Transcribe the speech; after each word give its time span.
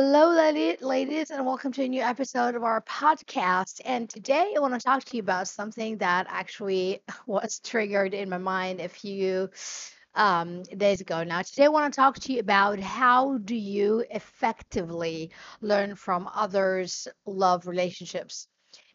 Hello, 0.00 0.30
ladies, 0.80 1.30
and 1.32 1.44
welcome 1.44 1.72
to 1.72 1.82
a 1.82 1.88
new 1.88 2.02
episode 2.02 2.54
of 2.54 2.62
our 2.62 2.82
podcast. 2.82 3.80
And 3.84 4.08
today 4.08 4.54
I 4.56 4.60
want 4.60 4.74
to 4.74 4.78
talk 4.78 5.02
to 5.02 5.16
you 5.16 5.22
about 5.22 5.48
something 5.48 5.98
that 5.98 6.28
actually 6.28 7.02
was 7.26 7.58
triggered 7.58 8.14
in 8.14 8.28
my 8.28 8.38
mind 8.38 8.80
a 8.80 8.88
few 8.88 9.50
um, 10.14 10.62
days 10.62 11.00
ago. 11.00 11.24
Now, 11.24 11.42
today 11.42 11.64
I 11.64 11.68
want 11.68 11.92
to 11.92 11.96
talk 11.96 12.16
to 12.20 12.32
you 12.32 12.38
about 12.38 12.78
how 12.78 13.38
do 13.38 13.56
you 13.56 14.04
effectively 14.12 15.32
learn 15.62 15.96
from 15.96 16.30
others' 16.32 17.08
love 17.26 17.66
relationships. 17.66 18.46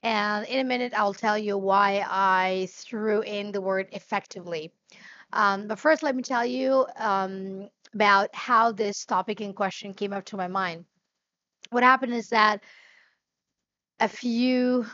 And 0.03 0.47
in 0.47 0.61
a 0.61 0.63
minute, 0.63 0.93
I'll 0.95 1.13
tell 1.13 1.37
you 1.37 1.57
why 1.57 2.05
I 2.07 2.69
threw 2.71 3.23
in 3.23 3.51
the 3.51 3.59
word 3.59 3.89
effectively. 3.91 4.71
Um, 5.33 5.67
but 5.67 5.79
first, 5.79 6.01
let 6.01 6.15
me 6.15 6.23
tell 6.23 6.45
you 6.45 6.87
um, 6.95 7.67
about 7.93 8.33
how 8.33 8.71
this 8.71 9.03
topic 9.03 9.41
in 9.41 9.51
question 9.51 9.93
came 9.93 10.13
up 10.13 10.23
to 10.25 10.37
my 10.37 10.47
mind. 10.47 10.85
What 11.71 11.83
happened 11.83 12.13
is 12.13 12.29
that 12.29 12.63
a 13.99 14.07
few 14.07 14.85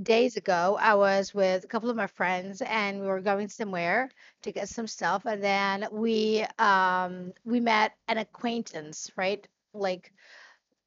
days 0.00 0.36
ago, 0.36 0.76
I 0.80 0.94
was 0.94 1.34
with 1.34 1.64
a 1.64 1.68
couple 1.68 1.90
of 1.90 1.96
my 1.96 2.06
friends 2.06 2.62
and 2.62 3.00
we 3.00 3.06
were 3.06 3.20
going 3.20 3.48
somewhere 3.48 4.10
to 4.42 4.52
get 4.52 4.68
some 4.68 4.86
stuff, 4.86 5.24
and 5.26 5.42
then 5.42 5.88
we 5.92 6.44
um, 6.58 7.32
we 7.44 7.60
met 7.60 7.92
an 8.08 8.18
acquaintance, 8.18 9.10
right? 9.16 9.46
Like 9.74 10.12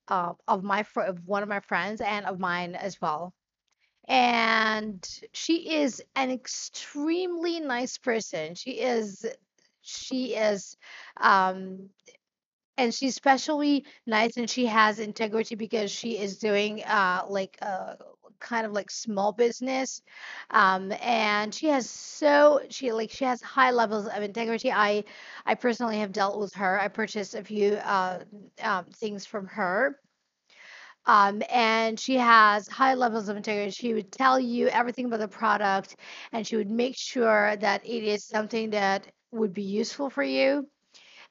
uh, 0.08 0.34
of 0.48 0.64
my 0.64 0.84
fr- 0.84 1.02
of 1.02 1.28
one 1.28 1.44
of 1.44 1.50
my 1.50 1.60
friends 1.62 2.02
and 2.02 2.26
of 2.26 2.40
mine 2.40 2.76
as 2.76 3.02
well. 3.02 3.34
And 4.08 5.08
she 5.34 5.76
is 5.78 6.04
an 6.16 6.32
extremely 6.32 7.60
nice 7.60 7.98
person. 7.98 8.56
She 8.56 8.72
is 8.82 9.26
she 9.82 10.36
is 10.36 10.78
um 11.20 11.90
and 12.82 12.94
she's 12.94 13.14
especially 13.14 13.86
nice 14.08 14.38
and 14.38 14.50
she 14.50 14.66
has 14.68 15.00
integrity 15.00 15.56
because 15.56 15.92
she 15.92 16.18
is 16.18 16.38
doing 16.40 16.84
uh 16.86 17.24
like 17.30 17.58
a 17.62 17.98
kind 18.40 18.66
of 18.66 18.74
like 18.74 18.92
small 18.92 19.32
business 19.34 20.02
um 20.52 20.92
and 21.02 21.54
she 21.54 21.68
has 21.68 21.90
so 21.90 22.62
she 22.70 22.92
like 22.92 23.12
she 23.12 23.26
has 23.26 23.42
high 23.42 23.72
levels 23.72 24.08
of 24.08 24.24
integrity 24.24 24.72
i 24.72 25.04
i 25.46 25.56
personally 25.56 26.00
have 26.00 26.12
dealt 26.12 26.40
with 26.40 26.54
her 26.56 26.80
i 26.80 26.88
purchased 26.88 27.36
a 27.36 27.44
few 27.44 27.74
uh 27.76 28.20
um, 28.64 28.86
things 28.86 29.26
from 29.26 29.48
her 29.48 29.98
um, 31.06 31.42
and 31.50 32.00
she 32.00 32.18
has 32.18 32.68
high 32.68 32.94
levels 32.96 33.30
of 33.30 33.38
integrity. 33.38 33.72
She 33.72 33.94
would 33.94 34.12
tell 34.12 34.40
you 34.40 34.68
everything 34.70 35.06
about 35.06 35.20
the 35.20 35.28
product, 35.28 35.96
and 36.32 36.46
she 36.46 36.56
would 36.58 36.70
make 36.70 36.98
sure 36.98 37.56
that 37.58 37.86
it 37.86 38.04
is 38.04 38.26
something 38.26 38.72
that 38.72 39.08
would 39.32 39.54
be 39.54 39.64
useful 39.64 40.10
for 40.10 40.24
you. 40.24 40.68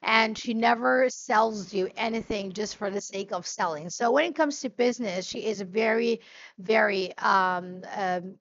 And 0.03 0.37
she 0.37 0.53
never 0.53 1.09
sells 1.09 1.73
you 1.73 1.89
anything 1.95 2.53
just 2.53 2.75
for 2.75 2.89
the 2.89 3.01
sake 3.01 3.31
of 3.31 3.45
selling. 3.47 3.89
So 3.89 4.11
when 4.11 4.25
it 4.25 4.35
comes 4.35 4.59
to 4.61 4.69
business, 4.69 5.25
she 5.25 5.45
is 5.45 5.61
a 5.61 5.65
very, 5.65 6.21
very 6.59 7.15
um, 7.17 7.81
um, 7.95 8.35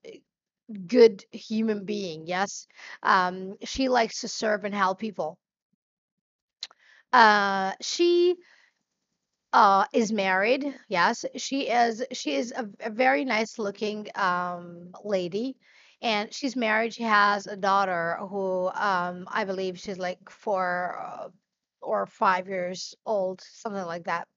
good 0.86 1.24
human 1.32 1.84
being. 1.84 2.26
Yes, 2.26 2.66
um, 3.02 3.56
she 3.64 3.88
likes 3.88 4.20
to 4.20 4.28
serve 4.28 4.64
and 4.64 4.74
help 4.74 4.98
people. 4.98 5.38
Uh, 7.12 7.72
she 7.80 8.36
uh 9.52 9.84
is 9.92 10.12
married 10.12 10.64
yes 10.88 11.24
she 11.36 11.68
is 11.68 12.04
she 12.12 12.34
is 12.34 12.52
a, 12.56 12.68
a 12.80 12.90
very 12.90 13.24
nice 13.24 13.58
looking 13.58 14.06
um 14.14 14.90
lady 15.04 15.56
and 16.02 16.32
she's 16.32 16.54
married 16.56 16.94
she 16.94 17.02
has 17.02 17.46
a 17.46 17.56
daughter 17.56 18.16
who 18.28 18.68
um 18.74 19.26
i 19.28 19.44
believe 19.44 19.78
she's 19.78 19.98
like 19.98 20.18
four 20.30 20.96
uh, 21.02 21.28
or 21.82 22.06
five 22.06 22.48
years 22.48 22.94
old 23.06 23.40
something 23.42 23.84
like 23.86 24.04
that. 24.04 24.28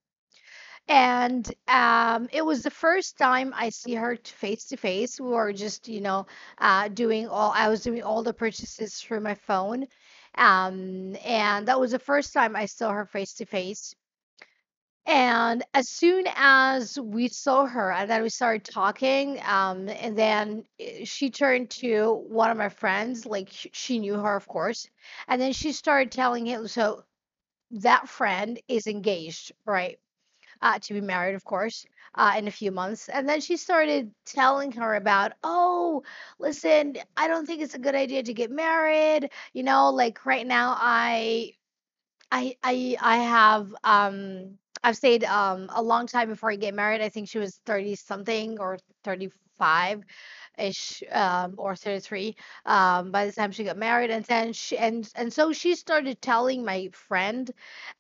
And 0.88 1.52
um 1.68 2.30
it 2.32 2.44
was 2.46 2.64
the 2.64 2.72
first 2.72 3.18
time 3.18 3.54
i 3.56 3.70
see 3.70 3.96
her 3.96 4.16
face 4.24 4.66
to 4.70 4.78
face. 4.78 5.20
We 5.20 5.28
were 5.30 5.52
just 5.54 5.88
you 5.90 6.02
know 6.02 6.26
uh 6.58 6.88
doing 6.90 7.28
all 7.28 7.52
i 7.56 7.68
was 7.70 7.82
doing 7.84 8.04
all 8.04 8.24
the 8.24 8.34
purchases 8.34 8.96
through 9.00 9.22
my 9.22 9.36
phone 9.36 9.88
um 10.36 11.16
and 11.26 11.68
that 11.68 11.80
was 11.80 11.92
the 11.92 12.00
first 12.00 12.34
time 12.34 12.56
i 12.56 12.66
saw 12.66 12.92
her 12.92 13.06
face 13.06 13.34
to 13.36 13.46
face. 13.46 13.94
And 15.06 15.64
as 15.74 15.90
soon 15.90 16.26
as 16.36 17.00
we 17.00 17.28
saw 17.30 17.66
her, 17.66 17.92
and 17.92 18.10
then 18.10 18.22
we 18.22 18.30
started 18.30 18.66
talking, 18.66 19.40
um, 19.46 19.88
and 19.90 20.18
then 20.18 20.66
eh, 20.80 21.04
she 21.06 21.30
turned 21.30 21.70
to 21.82 22.14
one 22.28 22.52
of 22.52 22.58
my 22.58 22.70
friends, 22.70 23.26
like 23.26 23.50
sh- 23.52 23.68
she 23.74 24.00
knew 24.00 24.16
her, 24.16 24.36
of 24.36 24.48
course, 24.48 24.88
and 25.28 25.42
then 25.42 25.52
she 25.54 25.72
started 25.74 26.12
telling 26.12 26.46
him, 26.46 26.68
so 26.68 27.04
that 27.82 28.08
friend 28.10 28.60
is 28.68 28.88
engaged, 28.88 29.52
right? 29.66 30.00
Uh, 30.62 30.80
to 30.80 30.94
be 30.94 31.02
married, 31.02 31.36
of 31.36 31.44
course, 31.46 31.86
uh, 32.16 32.36
in 32.38 32.48
a 32.48 32.52
few 32.52 32.72
months. 32.72 33.10
And 33.10 33.28
then 33.30 33.42
she 33.42 33.58
started 33.58 34.14
telling 34.26 34.72
her 34.74 34.96
about, 34.96 35.34
oh, 35.44 36.04
listen, 36.40 36.96
I 37.18 37.28
don't 37.28 37.46
think 37.46 37.62
it's 37.62 37.76
a 37.76 37.80
good 37.80 37.96
idea 37.96 38.24
to 38.24 38.34
get 38.34 38.52
married. 38.52 39.30
You 39.54 39.64
know, 39.64 39.92
like 39.92 40.26
right 40.26 40.48
now, 40.48 40.76
I 40.80 41.54
I 42.32 42.58
I 42.64 42.98
I 43.02 43.18
have 43.18 43.74
um 43.84 44.58
I've 44.84 44.98
stayed 44.98 45.24
um 45.24 45.70
a 45.74 45.82
long 45.82 46.08
time 46.08 46.30
before 46.30 46.52
I 46.52 46.56
get 46.56 46.74
married. 46.74 47.02
I 47.02 47.10
think 47.10 47.30
she 47.30 47.40
was 47.40 47.60
30 47.66 47.96
something 47.96 48.60
or 48.60 48.78
35 49.04 50.04
ish 50.58 51.02
um 51.12 51.56
or 51.58 51.76
33 51.76 52.36
um 52.66 53.12
by 53.12 53.26
the 53.26 53.32
time 53.32 53.52
she 53.52 53.64
got 53.64 53.78
married 53.78 54.12
and 54.12 54.24
then 54.26 54.54
she 54.54 54.78
and 54.78 55.10
and 55.16 55.34
so 55.34 55.52
she 55.54 55.76
started 55.76 56.22
telling 56.22 56.64
my 56.64 56.90
friend 56.94 57.52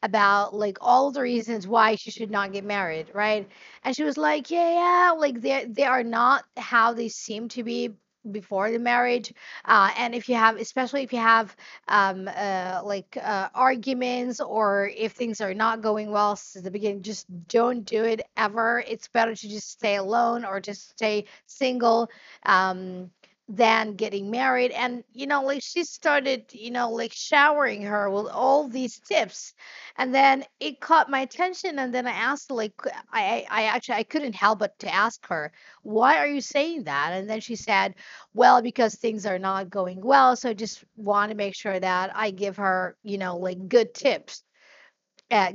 about 0.03 0.53
like 0.53 0.77
all 0.81 1.11
the 1.11 1.21
reasons 1.21 1.67
why 1.67 1.95
she 1.95 2.11
should 2.11 2.29
not 2.31 2.51
get 2.51 2.63
married 2.63 3.09
right 3.13 3.47
and 3.83 3.95
she 3.95 4.03
was 4.03 4.17
like 4.17 4.51
yeah 4.51 4.73
yeah 4.73 5.11
like 5.17 5.41
they 5.41 5.65
they 5.65 5.83
are 5.83 6.03
not 6.03 6.43
how 6.57 6.93
they 6.93 7.09
seem 7.09 7.47
to 7.49 7.63
be 7.63 7.89
before 8.31 8.71
the 8.71 8.79
marriage 8.79 9.33
uh, 9.65 9.91
and 9.97 10.15
if 10.15 10.29
you 10.29 10.35
have 10.35 10.57
especially 10.57 11.03
if 11.03 11.11
you 11.13 11.19
have 11.19 11.55
um, 11.87 12.27
uh, 12.35 12.81
like 12.83 13.17
uh, 13.21 13.49
arguments 13.53 14.39
or 14.39 14.89
if 14.95 15.13
things 15.13 15.41
are 15.41 15.53
not 15.53 15.81
going 15.81 16.11
well 16.11 16.35
since 16.35 16.63
the 16.63 16.71
beginning, 16.71 17.01
just 17.01 17.25
don't 17.47 17.83
do 17.85 18.03
it 18.03 18.21
ever. 18.37 18.83
It's 18.87 19.07
better 19.07 19.35
to 19.35 19.49
just 19.49 19.69
stay 19.71 19.95
alone 19.95 20.45
or 20.45 20.59
just 20.59 20.89
stay 20.91 21.25
single 21.45 22.09
um, 22.43 23.11
than 23.49 23.95
getting 23.95 24.31
married. 24.31 24.71
And, 24.71 25.03
you 25.13 25.27
know, 25.27 25.43
like 25.43 25.61
she 25.61 25.83
started, 25.83 26.45
you 26.53 26.71
know, 26.71 26.91
like 26.91 27.11
showering 27.13 27.81
her 27.83 28.09
with 28.09 28.27
all 28.31 28.67
these 28.67 28.99
tips. 28.99 29.53
And 29.97 30.13
then 30.13 30.45
it 30.59 30.79
caught 30.79 31.09
my 31.09 31.19
attention. 31.19 31.77
And 31.79 31.93
then 31.93 32.07
I 32.07 32.11
asked, 32.11 32.51
like, 32.51 32.73
I, 33.11 33.45
I 33.49 33.63
actually, 33.65 33.95
I 33.95 34.03
couldn't 34.03 34.33
help 34.35 34.59
but 34.59 34.77
to 34.79 34.93
ask 34.93 35.25
her, 35.27 35.51
why 35.83 36.17
are 36.17 36.27
you 36.27 36.41
saying 36.41 36.83
that? 36.85 37.11
And 37.13 37.29
then 37.29 37.41
she 37.41 37.55
said, 37.55 37.95
well 38.33 38.61
because 38.61 38.95
things 38.95 39.25
are 39.25 39.39
not 39.39 39.69
going 39.69 40.01
well 40.01 40.35
so 40.35 40.49
i 40.49 40.53
just 40.53 40.83
want 40.95 41.29
to 41.31 41.37
make 41.37 41.55
sure 41.55 41.79
that 41.79 42.11
i 42.15 42.31
give 42.31 42.57
her 42.57 42.95
you 43.03 43.17
know 43.17 43.37
like 43.37 43.67
good 43.67 43.93
tips 43.93 44.43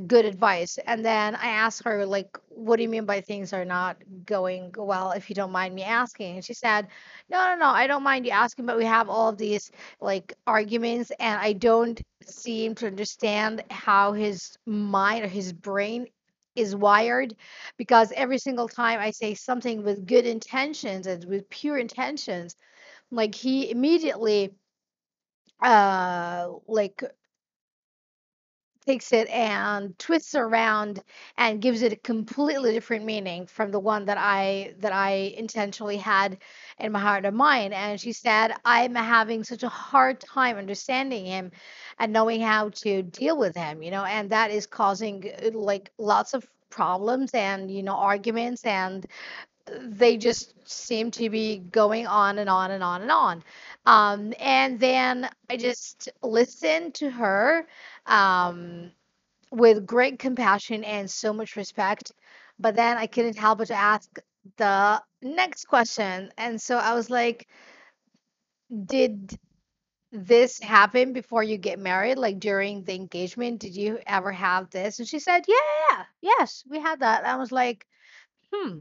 good 0.07 0.25
advice 0.25 0.79
and 0.87 1.05
then 1.05 1.35
i 1.37 1.49
asked 1.49 1.85
her 1.85 2.05
like 2.05 2.39
what 2.49 2.77
do 2.77 2.83
you 2.83 2.89
mean 2.89 3.05
by 3.05 3.21
things 3.21 3.53
are 3.53 3.65
not 3.65 3.97
going 4.25 4.73
well 4.77 5.13
if 5.13 5.29
you 5.29 5.35
don't 5.35 5.53
mind 5.53 5.75
me 5.75 5.83
asking? 5.85 6.37
And 6.37 6.45
she 6.45 6.55
said 6.55 6.89
no 7.31 7.39
no 7.39 7.57
no 7.57 7.67
i 7.69 7.87
don't 7.87 8.03
mind 8.03 8.27
you 8.27 8.33
asking 8.33 8.67
but 8.67 8.77
we 8.77 8.85
have 8.85 9.09
all 9.09 9.29
of 9.29 9.39
these 9.39 9.71
like 10.01 10.35
arguments 10.47 11.13
and 11.21 11.41
i 11.41 11.53
don't 11.53 12.01
seem 12.27 12.75
to 12.77 12.87
understand 12.87 13.63
how 13.71 14.13
his 14.13 14.57
mind 14.67 15.25
or 15.25 15.29
his 15.29 15.53
brain 15.53 16.07
is 16.57 16.75
wired 16.75 17.37
because 17.77 18.13
every 18.17 18.39
single 18.39 18.69
time 18.69 18.99
i 19.01 19.11
say 19.11 19.35
something 19.35 19.85
with 19.85 20.07
good 20.07 20.27
intentions 20.27 21.07
and 21.07 21.25
with 21.25 21.49
pure 21.51 21.79
intentions 21.79 22.57
like 23.11 23.35
he 23.35 23.71
immediately 23.71 24.53
uh 25.63 26.49
like 26.67 27.03
takes 28.89 29.13
it 29.13 29.29
and 29.29 29.99
twists 29.99 30.35
around 30.35 31.03
and 31.37 31.61
gives 31.61 31.83
it 31.83 31.93
a 31.93 31.97
completely 31.97 32.73
different 32.73 33.05
meaning 33.05 33.47
from 33.47 33.71
the 33.71 33.79
one 33.79 34.07
that 34.07 34.17
I 34.19 34.75
that 34.79 34.93
I 34.93 35.11
intentionally 35.37 35.99
had 35.99 36.39
in 36.79 36.93
my 36.93 36.99
heart 37.01 37.27
and 37.27 37.37
mind. 37.37 37.75
And 37.75 38.01
she 38.01 38.13
said, 38.13 38.55
I'm 38.65 38.95
having 38.95 39.45
such 39.45 39.63
a 39.63 39.69
hard 39.69 40.21
time 40.21 40.57
understanding 40.57 41.27
him 41.27 41.51
and 41.99 42.13
knowing 42.15 42.41
how 42.41 42.71
to 42.71 43.03
deal 43.03 43.37
with 43.37 43.55
him, 43.55 43.83
you 43.83 43.91
know, 43.91 44.05
and 44.05 44.31
that 44.31 44.51
is 44.51 44.67
causing 44.67 45.31
uh, 45.45 45.51
like 45.53 45.91
lots 45.99 46.33
of 46.33 46.47
problems 46.71 47.33
and 47.33 47.71
you 47.71 47.83
know 47.83 47.97
arguments 47.97 48.65
and 48.67 49.07
they 49.81 50.17
just 50.17 50.55
seem 50.69 51.11
to 51.11 51.29
be 51.31 51.59
going 51.59 52.07
on 52.07 52.39
and 52.39 52.49
on 52.49 52.71
and 52.71 52.83
on 52.83 53.03
and 53.03 53.11
on. 53.11 53.45
Um, 53.87 54.35
and 54.39 54.79
then 54.81 55.29
I 55.51 55.57
just 55.57 56.09
listened 56.23 56.95
to 56.95 57.11
her 57.11 57.67
um, 58.09 58.93
with 59.53 59.87
great 59.87 60.19
compassion 60.19 60.85
and 60.85 61.11
so 61.11 61.33
much 61.33 61.57
respect. 61.57 62.13
But 62.59 62.77
then 62.77 62.99
I 62.99 63.07
couldn't 63.07 63.39
help 63.39 63.59
but 63.59 63.69
to 63.69 63.75
ask 63.75 64.09
the 64.59 65.03
next 65.23 65.67
question. 65.67 66.33
And 66.39 66.61
so 66.61 66.79
I 66.79 66.95
was 66.95 67.11
like, 67.11 67.49
did 68.87 69.39
this 70.13 70.61
happen 70.61 71.13
before 71.13 71.43
you 71.43 71.59
get 71.59 71.79
married, 71.79 72.19
like 72.19 72.41
during 72.41 72.85
the 72.85 72.95
engagement? 72.95 73.61
Did 73.61 73.77
you 73.77 74.01
ever 74.07 74.33
have 74.33 74.71
this? 74.71 74.99
And 75.01 75.09
she 75.09 75.19
said, 75.21 75.45
Yeah, 75.49 75.55
yeah, 75.57 75.97
yeah. 75.99 76.05
Yes, 76.39 76.65
we 76.69 76.81
had 76.81 77.01
that. 77.01 77.25
I 77.27 77.37
was 77.37 77.53
like, 77.53 77.87
Hmm, 78.53 78.79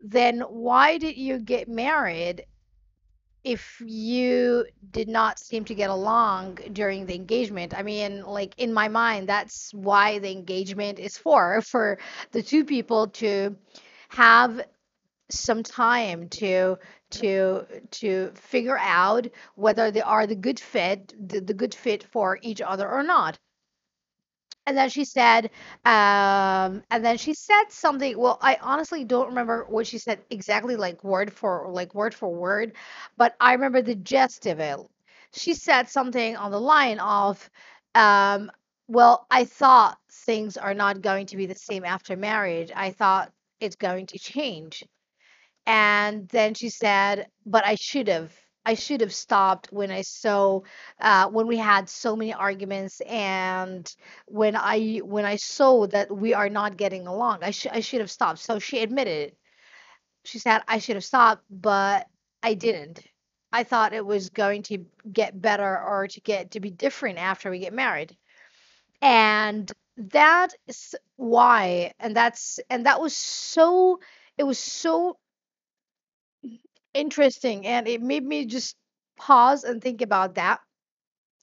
then 0.00 0.40
why 0.42 0.98
did 0.98 1.16
you 1.16 1.38
get 1.40 1.68
married 1.68 2.44
if 3.44 3.82
you 3.84 4.66
did 4.90 5.08
not 5.08 5.38
seem 5.38 5.64
to 5.66 5.74
get 5.74 5.90
along 5.90 6.58
during 6.72 7.06
the 7.06 7.14
engagement? 7.14 7.76
I 7.76 7.82
mean, 7.82 8.22
like 8.24 8.54
in 8.58 8.72
my 8.72 8.88
mind, 8.88 9.28
that's 9.28 9.72
why 9.74 10.18
the 10.18 10.30
engagement 10.30 10.98
is 10.98 11.18
for, 11.18 11.60
for 11.72 11.98
the 12.32 12.42
two 12.42 12.64
people 12.64 13.08
to 13.08 13.56
have 14.10 14.62
some 15.30 15.62
time 15.62 16.28
to 16.28 16.76
to 17.10 17.64
to 17.90 18.30
figure 18.34 18.78
out 18.78 19.26
whether 19.54 19.90
they 19.90 20.02
are 20.02 20.26
the 20.26 20.34
good 20.34 20.60
fit 20.60 21.14
the, 21.28 21.40
the 21.40 21.54
good 21.54 21.74
fit 21.74 22.04
for 22.04 22.38
each 22.42 22.60
other 22.60 22.88
or 22.88 23.02
not 23.02 23.38
and 24.66 24.76
then 24.76 24.88
she 24.88 25.04
said 25.04 25.50
um 25.84 26.82
and 26.90 27.04
then 27.04 27.16
she 27.18 27.34
said 27.34 27.64
something 27.70 28.16
well 28.18 28.38
i 28.42 28.56
honestly 28.62 29.04
don't 29.04 29.28
remember 29.28 29.64
what 29.68 29.86
she 29.86 29.98
said 29.98 30.20
exactly 30.30 30.76
like 30.76 31.02
word 31.04 31.32
for 31.32 31.68
like 31.70 31.94
word 31.94 32.14
for 32.14 32.32
word 32.32 32.72
but 33.16 33.34
i 33.40 33.52
remember 33.52 33.82
the 33.82 33.94
gist 33.94 34.46
of 34.46 34.60
it. 34.60 34.78
She 35.34 35.54
said 35.54 35.88
something 35.88 36.36
on 36.36 36.50
the 36.50 36.60
line 36.60 36.98
of 37.00 37.50
um 37.94 38.50
well 38.88 39.26
i 39.30 39.44
thought 39.44 39.98
things 40.10 40.56
are 40.56 40.74
not 40.74 41.00
going 41.02 41.26
to 41.26 41.36
be 41.36 41.46
the 41.46 41.54
same 41.54 41.84
after 41.84 42.16
marriage. 42.16 42.70
I 42.74 42.90
thought 42.92 43.32
it's 43.60 43.76
going 43.76 44.06
to 44.08 44.18
change. 44.18 44.84
And 45.66 46.28
then 46.30 46.54
she 46.54 46.70
said, 46.70 47.28
"But 47.46 47.66
I 47.66 47.76
should 47.76 48.08
have. 48.08 48.32
I 48.64 48.74
should 48.74 49.00
have 49.00 49.14
stopped 49.14 49.68
when 49.72 49.90
I 49.90 50.02
saw 50.02 50.60
uh, 51.00 51.28
when 51.28 51.46
we 51.46 51.56
had 51.58 51.88
so 51.88 52.16
many 52.16 52.32
arguments 52.32 53.00
and 53.02 53.94
when 54.26 54.56
I 54.56 54.98
when 54.98 55.24
I 55.24 55.36
saw 55.36 55.86
that 55.88 56.16
we 56.16 56.34
are 56.34 56.48
not 56.48 56.76
getting 56.76 57.06
along. 57.06 57.40
I 57.42 57.50
should 57.50 57.72
I 57.72 57.80
should 57.80 58.00
have 58.00 58.10
stopped." 58.10 58.38
So 58.40 58.58
she 58.58 58.80
admitted 58.82 59.30
it. 59.30 59.36
She 60.24 60.38
said, 60.38 60.62
"I 60.68 60.78
should 60.78 60.96
have 60.96 61.04
stopped, 61.04 61.44
but 61.50 62.08
I 62.42 62.54
didn't. 62.54 63.00
I 63.52 63.64
thought 63.64 63.92
it 63.94 64.06
was 64.06 64.30
going 64.30 64.62
to 64.64 64.86
get 65.12 65.40
better 65.40 65.78
or 65.80 66.08
to 66.08 66.20
get 66.20 66.52
to 66.52 66.60
be 66.60 66.70
different 66.70 67.18
after 67.18 67.50
we 67.50 67.58
get 67.60 67.72
married." 67.72 68.16
And 69.02 69.70
that 69.96 70.54
is 70.66 70.94
why 71.16 71.92
and 72.00 72.16
that's 72.16 72.60
and 72.70 72.86
that 72.86 73.00
was 73.00 73.16
so 73.16 74.00
it 74.38 74.44
was 74.44 74.58
so 74.58 75.18
interesting 76.94 77.66
and 77.66 77.88
it 77.88 78.02
made 78.02 78.24
me 78.24 78.46
just 78.46 78.76
pause 79.18 79.64
and 79.64 79.82
think 79.82 80.02
about 80.02 80.34
that 80.36 80.60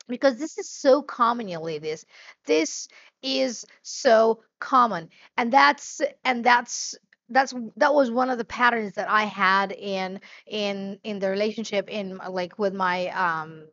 because 0.07 0.37
this 0.37 0.57
is 0.57 0.69
so 0.69 1.01
common 1.01 1.47
you 1.47 1.59
ladies. 1.59 2.05
This 2.45 2.87
is 3.21 3.65
so 3.83 4.41
common 4.59 5.09
and 5.37 5.51
that's 5.53 6.01
and 6.25 6.43
that's 6.43 6.95
that's 7.29 7.53
that 7.77 7.93
was 7.93 8.11
one 8.11 8.29
of 8.29 8.37
the 8.37 8.45
patterns 8.45 8.93
that 8.93 9.09
i 9.09 9.23
had 9.23 9.71
in 9.73 10.19
in 10.47 10.99
in 11.03 11.19
the 11.19 11.29
relationship 11.29 11.89
in 11.89 12.17
like 12.29 12.57
with 12.59 12.73
my 12.73 13.07
um 13.09 13.67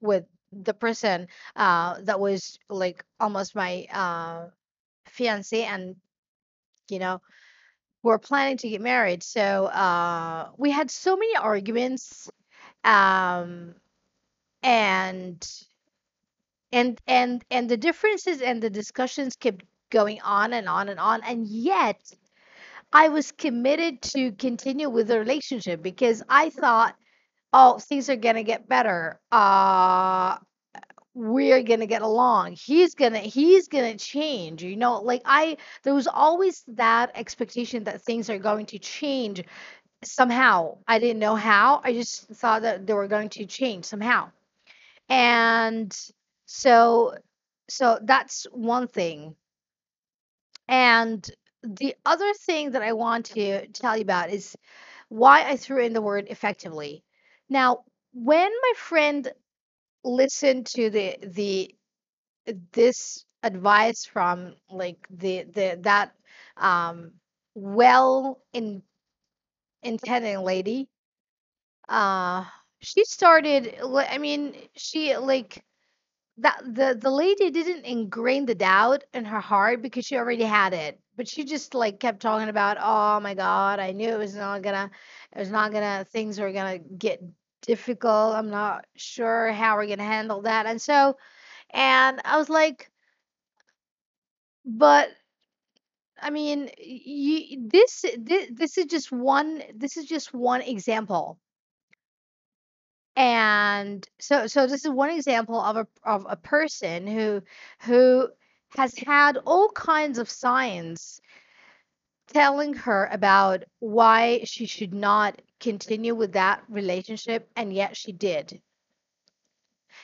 with 0.00 0.24
the 0.52 0.74
person 0.74 1.28
uh 1.56 2.00
that 2.02 2.20
was 2.20 2.58
like 2.68 3.04
almost 3.20 3.54
my 3.54 3.86
uh 3.92 4.46
fiance 5.08 5.62
and 5.64 5.96
you 6.88 6.98
know 6.98 7.20
we're 8.02 8.18
planning 8.18 8.56
to 8.58 8.68
get 8.68 8.80
married. 8.80 9.22
So 9.22 9.66
uh 9.66 10.50
we 10.58 10.70
had 10.70 10.90
so 10.90 11.16
many 11.16 11.36
arguments 11.36 12.30
um 12.84 13.74
and 14.62 15.46
and 16.72 17.00
and 17.06 17.44
and 17.50 17.68
the 17.68 17.76
differences 17.76 18.40
and 18.42 18.62
the 18.62 18.70
discussions 18.70 19.36
kept 19.36 19.64
going 19.90 20.20
on 20.22 20.52
and 20.52 20.68
on 20.68 20.88
and 20.88 21.00
on 21.00 21.22
and 21.24 21.46
yet 21.46 22.00
i 22.92 23.08
was 23.08 23.32
committed 23.32 24.02
to 24.02 24.32
continue 24.32 24.88
with 24.90 25.08
the 25.08 25.18
relationship 25.18 25.82
because 25.82 26.22
i 26.28 26.50
thought 26.50 26.96
oh 27.52 27.78
things 27.78 28.10
are 28.10 28.16
gonna 28.16 28.42
get 28.44 28.68
better. 28.68 29.20
Uh 29.32 30.38
we're 31.20 31.62
gonna 31.62 31.86
get 31.86 32.02
along. 32.02 32.52
He's 32.54 32.94
gonna 32.94 33.18
he's 33.20 33.68
gonna 33.68 33.96
change 33.96 34.62
you 34.62 34.76
know 34.76 35.00
like 35.02 35.22
i 35.26 35.56
there 35.82 35.94
was 35.94 36.06
always 36.08 36.64
that 36.68 37.12
expectation 37.14 37.84
that 37.84 38.02
things 38.02 38.30
are 38.30 38.38
going 38.38 38.66
to 38.66 38.78
change 38.78 39.44
somehow. 40.04 40.78
I 40.88 40.98
didn't 40.98 41.20
know 41.20 41.36
how 41.36 41.80
i 41.84 41.92
just 41.92 42.28
thought 42.28 42.62
that 42.62 42.86
they 42.86 42.94
were 42.94 43.08
going 43.08 43.30
to 43.30 43.46
change 43.46 43.84
somehow. 43.86 44.30
And 45.10 45.96
so 46.46 47.14
so 47.68 47.98
that's 48.02 48.46
one 48.52 48.88
thing. 48.88 49.36
And 50.68 51.28
the 51.62 51.94
other 52.06 52.32
thing 52.34 52.70
that 52.70 52.82
i 52.82 52.92
want 52.94 53.26
to 53.26 53.66
tell 53.68 53.96
you 53.96 54.02
about 54.02 54.30
is 54.30 54.56
why 55.10 55.44
i 55.48 55.56
threw 55.56 55.84
in 55.84 55.92
the 55.94 56.02
word 56.02 56.28
effectively. 56.30 57.04
Now 57.50 57.84
when 58.12 58.50
my 58.50 58.72
friend 58.76 59.32
listened 60.04 60.66
to 60.66 60.90
the 60.90 61.16
the 61.22 61.74
this 62.72 63.24
advice 63.42 64.04
from 64.04 64.54
like 64.70 65.06
the 65.10 65.44
the 65.44 65.78
that 65.82 66.12
um 66.56 67.12
well 67.54 68.40
in 68.52 68.82
intending 69.82 70.38
lady 70.40 70.88
uh 71.88 72.44
she 72.80 73.04
started 73.04 73.74
i 74.10 74.18
mean 74.18 74.54
she 74.76 75.16
like 75.16 75.62
that 76.38 76.60
the 76.64 76.98
the 77.00 77.10
lady 77.10 77.50
didn't 77.50 77.84
ingrain 77.86 78.46
the 78.46 78.54
doubt 78.54 79.04
in 79.14 79.24
her 79.24 79.40
heart 79.40 79.82
because 79.82 80.06
she 80.06 80.16
already 80.16 80.44
had 80.44 80.74
it 80.74 81.00
but 81.16 81.28
she 81.28 81.44
just 81.44 81.74
like 81.74 82.00
kept 82.00 82.20
talking 82.20 82.48
about 82.48 82.78
oh 82.80 83.20
my 83.20 83.34
god 83.34 83.80
i 83.80 83.92
knew 83.92 84.08
it 84.10 84.18
was 84.18 84.36
not 84.36 84.62
gonna 84.62 84.90
it 85.34 85.40
was 85.40 85.50
not 85.50 85.72
gonna 85.72 86.06
things 86.12 86.40
were 86.40 86.52
gonna 86.52 86.78
get 86.78 87.20
difficult 87.62 88.34
i'm 88.34 88.50
not 88.50 88.86
sure 88.96 89.52
how 89.52 89.76
we're 89.76 89.86
gonna 89.86 90.02
handle 90.04 90.42
that 90.42 90.66
and 90.66 90.80
so 90.80 91.16
and 91.70 92.20
i 92.24 92.36
was 92.36 92.48
like 92.48 92.90
but 94.64 95.10
i 96.20 96.30
mean 96.30 96.70
you, 96.78 97.68
this, 97.68 98.04
this 98.18 98.50
this 98.52 98.78
is 98.78 98.86
just 98.86 99.12
one 99.12 99.62
this 99.74 99.96
is 99.96 100.06
just 100.06 100.34
one 100.34 100.62
example. 100.62 101.38
And 103.16 104.08
so 104.18 104.46
so 104.46 104.66
this 104.66 104.84
is 104.84 104.90
one 104.90 105.10
example 105.10 105.60
of 105.60 105.76
a 105.76 105.86
of 106.04 106.26
a 106.28 106.36
person 106.36 107.06
who 107.06 107.42
who 107.80 108.28
has 108.76 108.96
had 108.96 109.36
all 109.44 109.68
kinds 109.70 110.18
of 110.18 110.30
signs 110.30 111.20
telling 112.28 112.74
her 112.74 113.08
about 113.12 113.64
why 113.80 114.40
she 114.44 114.66
should 114.66 114.94
not 114.94 115.42
continue 115.60 116.14
with 116.14 116.32
that 116.32 116.62
relationship 116.68 117.48
and 117.56 117.72
yet 117.72 117.96
she 117.96 118.12
did. 118.12 118.60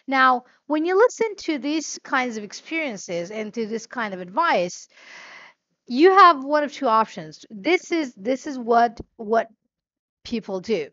Now 0.07 0.45
when 0.67 0.85
you 0.85 0.97
listen 0.97 1.37
to 1.37 1.59
these 1.59 1.99
kinds 2.03 2.37
of 2.37 2.45
experiences 2.45 3.31
and 3.31 3.53
to 3.55 3.67
this 3.67 3.87
kind 3.87 4.15
of 4.15 4.21
advice 4.21 4.89
you 5.87 6.11
have 6.11 6.45
one 6.45 6.65
of 6.65 6.73
two 6.73 6.89
options. 6.89 7.45
This 7.51 7.93
is 7.93 8.13
this 8.15 8.47
is 8.47 8.59
what 8.59 9.01
what 9.17 9.49
people 10.25 10.61
do. 10.61 10.91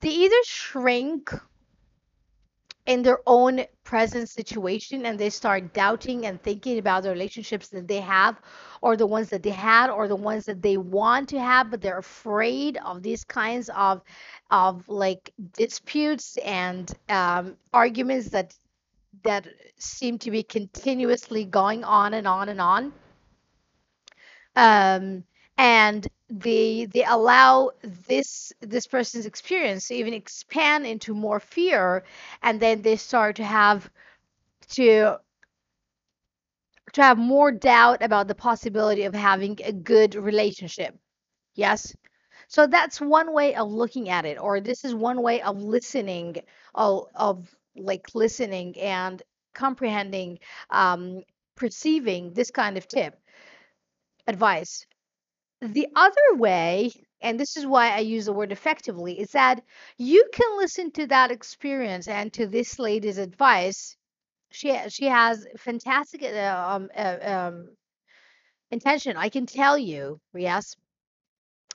They 0.00 0.10
either 0.10 0.36
shrink 0.44 1.32
in 2.88 3.02
their 3.02 3.20
own 3.26 3.64
present 3.84 4.30
situation 4.30 5.04
and 5.04 5.18
they 5.18 5.28
start 5.28 5.74
doubting 5.74 6.24
and 6.24 6.42
thinking 6.42 6.78
about 6.78 7.02
the 7.02 7.10
relationships 7.10 7.68
that 7.68 7.86
they 7.86 8.00
have 8.00 8.40
or 8.80 8.96
the 8.96 9.06
ones 9.06 9.28
that 9.28 9.42
they 9.42 9.50
had 9.50 9.90
or 9.90 10.08
the 10.08 10.16
ones 10.16 10.46
that 10.46 10.62
they 10.62 10.78
want 10.78 11.28
to 11.28 11.38
have 11.38 11.70
but 11.70 11.82
they're 11.82 11.98
afraid 11.98 12.78
of 12.78 13.02
these 13.02 13.24
kinds 13.24 13.68
of 13.76 14.00
of 14.50 14.88
like 14.88 15.32
disputes 15.54 16.38
and 16.38 16.94
um, 17.10 17.56
arguments 17.74 18.30
that 18.30 18.54
that 19.22 19.46
seem 19.76 20.18
to 20.18 20.30
be 20.30 20.42
continuously 20.42 21.44
going 21.44 21.84
on 21.84 22.14
and 22.14 22.26
on 22.26 22.48
and 22.48 22.60
on. 22.60 22.92
Um, 24.56 25.24
and 25.58 26.08
they 26.30 26.86
they 26.86 27.04
allow 27.04 27.70
this 27.82 28.52
this 28.60 28.86
person's 28.86 29.26
experience 29.26 29.88
to 29.88 29.94
even 29.94 30.14
expand 30.14 30.86
into 30.86 31.14
more 31.14 31.40
fear 31.40 32.04
and 32.42 32.60
then 32.60 32.82
they 32.82 32.96
start 32.96 33.36
to 33.36 33.44
have 33.44 33.90
to 34.70 35.18
to 36.92 37.02
have 37.02 37.18
more 37.18 37.50
doubt 37.52 38.02
about 38.02 38.28
the 38.28 38.34
possibility 38.34 39.04
of 39.04 39.14
having 39.14 39.58
a 39.64 39.72
good 39.72 40.14
relationship. 40.14 40.98
Yes? 41.54 41.94
So 42.48 42.66
that's 42.66 43.00
one 43.00 43.32
way 43.34 43.54
of 43.56 43.70
looking 43.70 44.08
at 44.10 44.26
it 44.26 44.38
or 44.38 44.60
this 44.60 44.84
is 44.84 44.94
one 44.94 45.22
way 45.22 45.42
of 45.42 45.62
listening 45.62 46.38
of, 46.74 47.06
of 47.14 47.56
like 47.76 48.14
listening 48.14 48.78
and 48.80 49.22
comprehending 49.54 50.38
um 50.70 51.22
perceiving 51.56 52.32
this 52.34 52.50
kind 52.50 52.78
of 52.78 52.88
tip. 52.88 53.20
Advice 54.28 54.86
the 55.60 55.88
other 55.94 56.34
way 56.36 56.92
and 57.20 57.38
this 57.38 57.56
is 57.56 57.66
why 57.66 57.90
I 57.90 57.98
use 57.98 58.26
the 58.26 58.32
word 58.32 58.52
effectively, 58.52 59.18
is 59.18 59.32
that 59.32 59.64
you 59.96 60.28
can 60.32 60.56
listen 60.56 60.92
to 60.92 61.06
that 61.08 61.30
experience 61.32 62.06
and 62.08 62.32
to 62.34 62.46
this 62.46 62.78
lady's 62.78 63.18
advice. 63.18 63.96
She 64.52 64.76
she 64.90 65.06
has 65.06 65.46
fantastic 65.58 66.22
uh, 66.24 66.64
um, 66.68 66.90
uh, 66.96 67.18
um, 67.22 67.76
intention. 68.70 69.16
I 69.16 69.28
can 69.28 69.46
tell 69.46 69.76
you, 69.78 70.20
yes, 70.34 70.74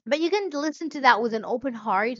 but 0.06 0.22
you 0.22 0.30
can 0.30 0.50
listen 0.50 0.90
to 0.92 1.02
that 1.02 1.22
with 1.22 1.34
an 1.34 1.44
open 1.44 1.74
heart 1.74 2.18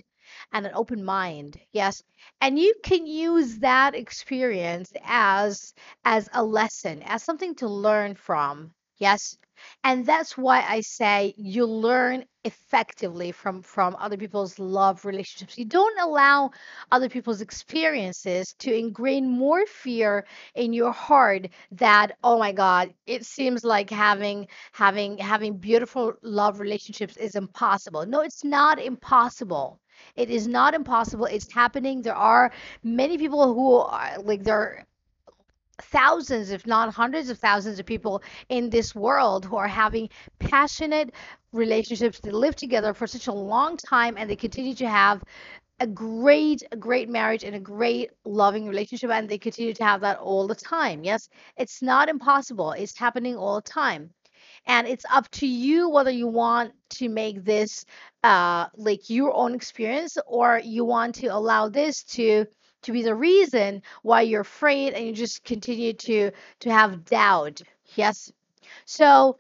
and 0.52 0.66
an 0.66 0.74
open 0.76 1.02
mind. 1.04 1.58
Yes. 1.72 2.04
And 2.42 2.60
you 2.60 2.74
can 2.84 3.06
use 3.08 3.60
that 3.60 3.96
experience 3.96 4.92
as 5.04 5.74
as 6.04 6.30
a 6.34 6.44
lesson, 6.44 7.04
as 7.04 7.24
something 7.24 7.56
to 7.56 7.68
learn 7.70 8.16
from. 8.16 8.74
Yes. 8.98 9.38
And 9.84 10.06
that's 10.06 10.38
why 10.38 10.62
I 10.62 10.82
say 10.82 11.34
you 11.38 11.66
learn 11.66 12.26
effectively 12.44 13.32
from 13.32 13.62
from 13.62 13.96
other 14.00 14.18
people's 14.18 14.60
love 14.60 15.06
relationships. 15.06 15.58
You 15.58 15.66
don't 15.66 16.00
allow 16.00 16.52
other 16.92 17.10
people's 17.10 17.42
experiences 17.42 18.54
to 18.60 18.74
ingrain 18.76 19.30
more 19.30 19.66
fear 19.66 20.26
in 20.56 20.74
your 20.74 20.92
heart 20.92 21.48
that 21.72 22.18
oh 22.24 22.38
my 22.40 22.52
god, 22.52 22.94
it 23.06 23.26
seems 23.26 23.64
like 23.64 23.90
having 23.90 24.48
having 24.74 25.18
having 25.18 25.58
beautiful 25.58 26.14
love 26.22 26.60
relationships 26.60 27.18
is 27.18 27.36
impossible. 27.36 28.06
No, 28.06 28.22
it's 28.22 28.44
not 28.44 28.80
impossible. 28.80 29.80
It 30.16 30.30
is 30.30 30.48
not 30.48 30.74
impossible. 30.74 31.26
It's 31.26 31.52
happening. 31.54 32.02
There 32.02 32.16
are 32.16 32.52
many 32.84 33.18
people 33.18 33.54
who 33.54 33.76
are 33.78 34.20
like 34.24 34.44
there 34.44 34.58
are 34.58 34.86
thousands, 35.82 36.52
if 36.52 36.66
not 36.68 36.94
hundreds 36.94 37.30
of 37.30 37.40
thousands 37.40 37.80
of 37.80 37.86
people 37.86 38.22
in 38.50 38.70
this 38.70 38.96
world 38.96 39.46
who 39.46 39.56
are 39.58 39.68
having 39.68 40.10
passionate 40.40 41.14
relationships 41.52 42.20
that 42.22 42.34
live 42.34 42.56
together 42.56 42.94
for 42.94 43.08
such 43.08 43.28
a 43.28 43.34
long 43.34 43.78
time 43.78 44.16
and 44.18 44.30
they 44.30 44.36
continue 44.36 44.76
to 44.76 44.88
have 44.90 45.24
a 45.80 45.88
great 45.88 46.64
a 46.72 46.78
great 46.78 47.10
marriage 47.10 47.44
and 47.44 47.56
a 47.56 47.60
great 47.60 48.12
loving 48.26 48.68
relationship 48.68 49.10
and 49.10 49.28
they 49.28 49.38
continue 49.38 49.74
to 49.74 49.84
have 49.84 50.02
that 50.02 50.18
all 50.20 50.48
the 50.48 50.56
time. 50.56 51.04
Yes 51.04 51.30
it's 51.58 51.82
not 51.82 52.10
impossible. 52.10 52.72
It's 52.72 52.98
happening 52.98 53.36
all 53.36 53.56
the 53.56 53.70
time. 53.70 54.12
And 54.66 54.88
it's 54.88 55.06
up 55.12 55.30
to 55.32 55.48
you 55.48 55.90
whether 55.90 56.12
you 56.12 56.28
want 56.28 56.74
to 56.92 57.10
make 57.10 57.44
this 57.44 57.86
uh 58.24 58.68
like 58.76 59.10
your 59.10 59.34
own 59.36 59.54
experience 59.56 60.18
or 60.28 60.62
you 60.64 60.86
want 60.86 61.16
to 61.16 61.28
allow 61.28 61.70
this 61.70 62.04
to 62.04 62.46
to 62.84 62.92
be 62.92 63.04
the 63.04 63.16
reason 63.16 63.82
why 64.02 64.22
you're 64.22 64.42
afraid 64.42 64.94
and 64.94 65.06
you 65.06 65.14
just 65.14 65.44
continue 65.44 65.94
to 65.94 66.32
to 66.62 66.72
have 66.72 67.06
doubt. 67.06 67.62
Yes? 67.96 68.32
So 68.86 69.38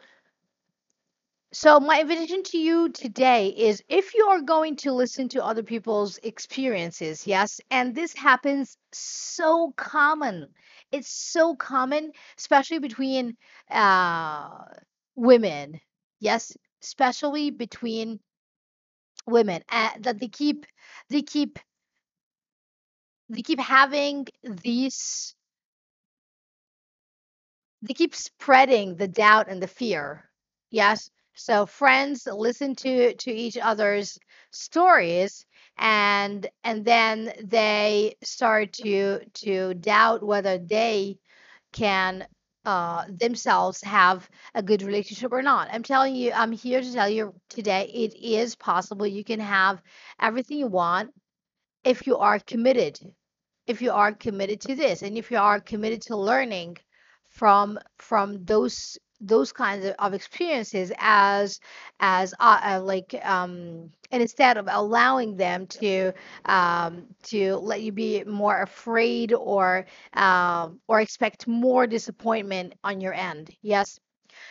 so 1.51 1.79
my 1.79 2.01
invitation 2.01 2.43
to 2.43 2.57
you 2.57 2.89
today 2.89 3.49
is 3.49 3.83
if 3.87 4.15
you 4.15 4.25
are 4.25 4.41
going 4.41 4.75
to 4.77 4.91
listen 4.91 5.29
to 5.29 5.43
other 5.45 5.63
people's 5.63 6.17
experiences 6.23 7.27
yes? 7.27 7.61
And 7.69 7.95
this 7.95 8.13
happens 8.13 8.77
so 8.91 9.71
common. 9.77 10.47
It's 10.91 11.09
so 11.09 11.55
common 11.55 12.11
especially 12.37 12.79
between 12.79 13.37
uh 13.69 14.49
women. 15.15 15.79
Yes? 16.19 16.57
Especially 16.81 17.51
between 17.51 18.19
women 19.25 19.63
uh, 19.69 19.89
that 19.99 20.19
they 20.19 20.27
keep 20.27 20.65
they 21.09 21.21
keep 21.21 21.59
they 23.29 23.41
keep 23.41 23.59
having 23.59 24.27
these 24.43 25.35
they 27.81 27.93
keep 27.93 28.15
spreading 28.15 28.95
the 28.95 29.07
doubt 29.07 29.47
and 29.49 29.61
the 29.61 29.67
fear 29.67 30.29
yes 30.71 31.09
so 31.35 31.65
friends 31.65 32.27
listen 32.27 32.75
to 32.75 33.13
to 33.15 33.31
each 33.31 33.57
other's 33.57 34.17
stories 34.51 35.45
and 35.77 36.47
and 36.63 36.85
then 36.85 37.33
they 37.43 38.15
start 38.23 38.73
to 38.73 39.19
to 39.33 39.73
doubt 39.75 40.23
whether 40.23 40.57
they 40.57 41.17
can 41.73 42.25
uh, 42.65 43.05
themselves 43.09 43.83
have 43.83 44.29
a 44.55 44.63
good 44.63 44.81
relationship 44.83 45.31
or 45.33 45.41
not. 45.41 45.69
I'm 45.71 45.83
telling 45.83 46.15
you, 46.15 46.31
I'm 46.33 46.51
here 46.51 46.81
to 46.81 46.93
tell 46.93 47.09
you 47.09 47.33
today 47.49 47.85
it 47.93 48.15
is 48.15 48.55
possible. 48.55 49.05
You 49.05 49.23
can 49.23 49.39
have 49.39 49.81
everything 50.19 50.59
you 50.59 50.67
want 50.67 51.11
if 51.83 52.07
you 52.07 52.17
are 52.17 52.39
committed. 52.39 52.99
If 53.67 53.81
you 53.81 53.91
are 53.91 54.11
committed 54.13 54.61
to 54.61 54.75
this 54.75 55.03
and 55.03 55.17
if 55.17 55.31
you 55.31 55.37
are 55.37 55.59
committed 55.59 56.01
to 56.03 56.17
learning 56.17 56.77
from 57.29 57.79
from 57.97 58.43
those 58.45 58.97
those 59.21 59.53
kinds 59.53 59.85
of, 59.85 59.95
of 59.99 60.13
experiences 60.13 60.91
as 60.97 61.59
as 61.99 62.33
uh, 62.39 62.59
uh, 62.63 62.81
like 62.81 63.15
um 63.23 63.89
and 64.11 64.21
instead 64.21 64.57
of 64.57 64.67
allowing 64.69 65.37
them 65.37 65.67
to 65.67 66.11
um 66.45 67.07
to 67.23 67.55
let 67.55 67.81
you 67.81 67.91
be 67.93 68.23
more 68.25 68.61
afraid 68.61 69.33
or 69.33 69.85
um 70.13 70.79
or 70.87 70.99
expect 70.99 71.47
more 71.47 71.87
disappointment 71.87 72.73
on 72.83 72.99
your 72.99 73.13
end 73.13 73.49
yes 73.61 73.99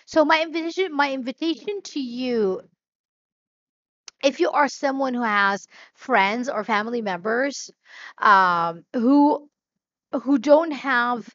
so 0.07 0.25
my 0.25 0.43
invitation 0.43 0.95
my 0.95 1.12
invitation 1.12 1.83
to 1.83 2.01
you 2.01 2.61
if 4.23 4.41
you 4.41 4.50
are 4.50 4.69
someone 4.69 5.14
who 5.14 5.23
has 5.23 5.67
friends 5.95 6.49
or 6.49 6.64
family 6.64 7.02
members 7.02 7.71
um 8.19 8.85
who 8.95 9.49
who 10.23 10.38
don't 10.38 10.73
have 10.73 11.29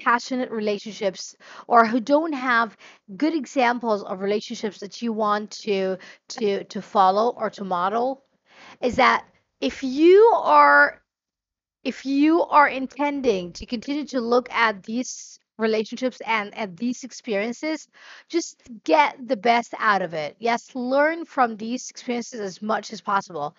passionate 0.00 0.50
relationships 0.50 1.36
or 1.68 1.86
who 1.86 2.00
don't 2.00 2.32
have 2.32 2.76
good 3.16 3.34
examples 3.34 4.02
of 4.02 4.20
relationships 4.20 4.78
that 4.80 5.00
you 5.02 5.12
want 5.12 5.50
to 5.52 5.96
to 6.28 6.64
to 6.64 6.82
follow 6.82 7.30
or 7.36 7.50
to 7.50 7.64
model 7.64 8.24
is 8.82 8.96
that 8.96 9.24
if 9.60 9.82
you 9.82 10.20
are 10.36 11.00
if 11.84 12.04
you 12.06 12.42
are 12.44 12.68
intending 12.68 13.52
to 13.52 13.66
continue 13.66 14.04
to 14.06 14.20
look 14.20 14.50
at 14.52 14.82
these 14.84 15.38
relationships 15.58 16.20
and 16.26 16.56
at 16.56 16.76
these 16.76 17.04
experiences 17.04 17.88
just 18.28 18.62
get 18.84 19.16
the 19.26 19.36
best 19.36 19.74
out 19.78 20.02
of 20.02 20.12
it 20.14 20.36
yes 20.38 20.74
learn 20.74 21.24
from 21.24 21.56
these 21.56 21.90
experiences 21.90 22.40
as 22.40 22.60
much 22.62 22.92
as 22.92 23.00
possible 23.00 23.56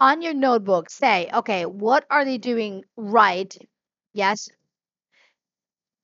on 0.00 0.22
your 0.22 0.34
notebook 0.34 0.90
say 0.90 1.28
okay 1.32 1.64
what 1.66 2.04
are 2.10 2.24
they 2.24 2.38
doing 2.38 2.84
right 2.96 3.56
yes 4.12 4.48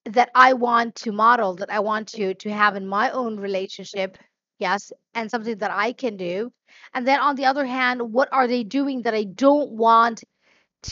that 0.06 0.30
I 0.34 0.52
want 0.54 0.94
to 0.96 1.12
model, 1.12 1.54
that 1.56 1.70
I 1.70 1.80
want 1.80 2.08
to 2.08 2.34
to 2.34 2.52
have 2.52 2.76
in 2.76 2.86
my 2.86 3.10
own 3.10 3.38
relationship. 3.38 4.18
Yes, 4.58 4.92
and 5.14 5.30
something 5.30 5.58
that 5.58 5.70
I 5.70 5.92
can 5.92 6.16
do. 6.16 6.52
And 6.94 7.06
then 7.06 7.20
on 7.20 7.36
the 7.36 7.44
other 7.46 7.64
hand, 7.66 8.12
what 8.12 8.28
are 8.32 8.46
they 8.46 8.62
doing 8.64 9.02
that 9.02 9.14
I 9.14 9.24
don't 9.24 9.72
want 9.72 10.22